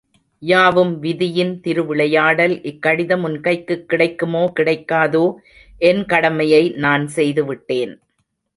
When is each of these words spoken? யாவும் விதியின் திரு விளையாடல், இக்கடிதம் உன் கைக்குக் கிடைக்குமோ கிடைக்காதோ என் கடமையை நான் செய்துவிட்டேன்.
யாவும் 0.43 0.99
விதியின் 0.99 1.59
திரு 1.59 1.85
விளையாடல், 1.85 2.55
இக்கடிதம் 2.63 3.23
உன் 3.23 3.39
கைக்குக் 3.41 3.89
கிடைக்குமோ 3.89 4.53
கிடைக்காதோ 4.59 5.25
என் 5.81 6.05
கடமையை 6.05 6.69
நான் 6.77 7.07
செய்துவிட்டேன். 7.07 7.93